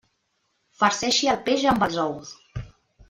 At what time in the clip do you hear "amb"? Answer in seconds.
1.73-1.87